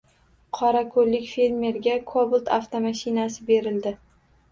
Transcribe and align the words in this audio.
Qorako‘llik 0.59 1.27
fermerga 1.33 1.97
“Kobalt” 2.13 2.49
avtomashinasi 2.57 3.47
berildi 3.51 3.93